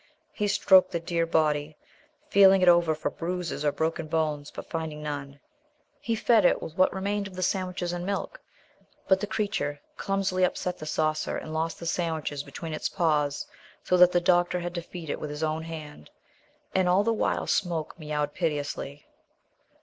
He 0.33 0.47
stroked 0.47 0.89
the 0.89 0.99
dear 0.99 1.27
body, 1.27 1.77
feeling 2.27 2.63
it 2.63 2.67
over 2.67 2.95
for 2.95 3.11
bruises 3.11 3.63
or 3.63 3.71
broken 3.71 4.07
bones, 4.07 4.49
but 4.49 4.67
finding 4.67 5.03
none. 5.03 5.39
He 5.99 6.15
fed 6.15 6.43
it 6.43 6.59
with 6.59 6.75
what 6.75 6.91
remained 6.91 7.27
of 7.27 7.35
the 7.35 7.43
sandwiches 7.43 7.93
and 7.93 8.03
milk, 8.03 8.41
but 9.07 9.19
the 9.19 9.27
creature 9.27 9.79
clumsily 9.97 10.43
upset 10.43 10.79
the 10.79 10.87
saucer 10.87 11.37
and 11.37 11.53
lost 11.53 11.79
the 11.79 11.85
sandwiches 11.85 12.41
between 12.41 12.73
its 12.73 12.89
paws, 12.89 13.45
so 13.83 13.95
that 13.95 14.11
the 14.11 14.19
doctor 14.21 14.59
had 14.59 14.73
to 14.73 14.81
feed 14.81 15.07
it 15.11 15.19
with 15.19 15.29
his 15.29 15.43
own 15.43 15.61
hand. 15.61 16.09
And 16.73 16.89
all 16.89 17.03
the 17.03 17.13
while 17.13 17.45
Smoke 17.45 17.93
meowed 17.99 18.33
piteously. 18.33 19.05